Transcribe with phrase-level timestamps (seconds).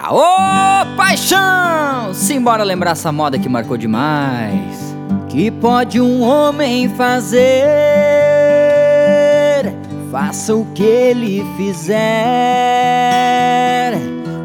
[0.00, 0.22] Aô,
[0.96, 2.14] paixão!
[2.14, 4.94] Simbora lembrar essa moda que marcou demais.
[5.28, 7.42] Que pode um homem fazer?
[10.12, 11.98] Faça o que ele fizer.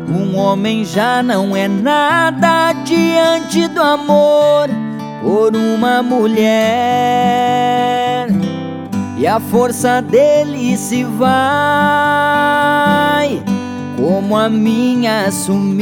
[0.10, 4.68] Um homem já não é nada diante do amor
[5.22, 6.48] por uma mulher.
[9.20, 11.94] E a força dele se vai
[14.04, 15.82] como a minha sumiu.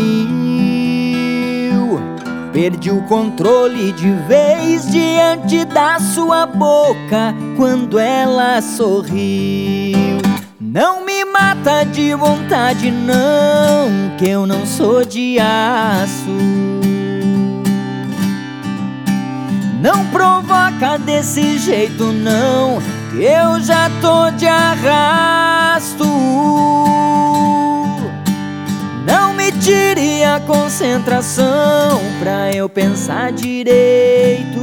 [2.53, 10.21] Perdi o controle de vez diante da sua boca quando ela sorriu.
[10.59, 16.29] Não me mata de vontade, não, que eu não sou de aço.
[19.81, 25.80] Não provoca desse jeito, não, que eu já tô de arrasto.
[30.81, 34.59] Concentração pra eu pensar direito.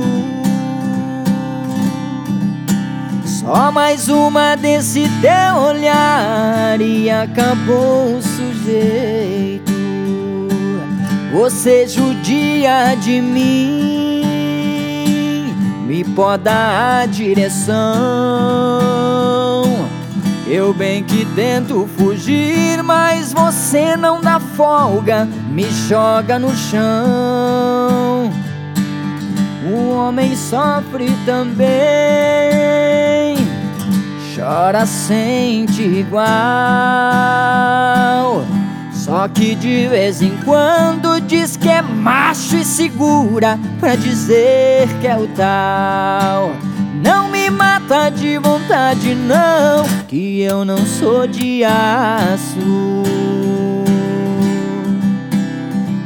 [3.24, 9.72] Só mais uma desse teu olhar e acabou o sujeito.
[11.32, 14.24] Você judia de mim,
[15.86, 17.78] me poda a direção.
[20.50, 28.32] Eu bem que tento fugir, mas você não dá folga, me joga no chão.
[29.70, 31.66] O homem sofre também,
[34.34, 36.28] chora, sente igual.
[38.90, 45.06] Só que de vez em quando diz que é macho e segura pra dizer que
[45.06, 46.52] é o tal.
[47.04, 47.47] Não me
[47.88, 52.58] mata de vontade, não, que eu não sou de aço.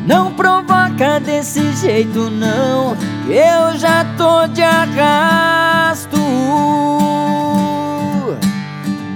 [0.07, 2.95] Não provoca desse jeito, não,
[3.27, 6.19] que eu já tô de arrasto.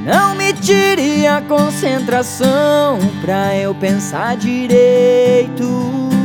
[0.05, 6.16] Não me tire a concentração pra eu pensar direito.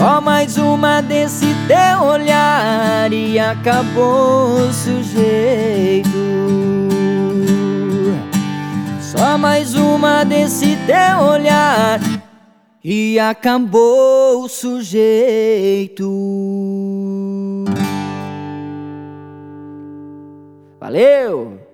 [0.00, 6.08] Só mais uma desse teu olhar e acabou o sujeito.
[8.98, 12.00] Só mais uma desse teu olhar
[12.82, 16.08] e acabou o sujeito.
[20.80, 21.69] Valeu!